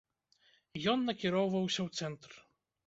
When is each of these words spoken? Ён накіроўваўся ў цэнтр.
Ён 0.93 0.99
накіроўваўся 1.11 1.79
ў 1.87 2.01
цэнтр. 2.01 2.31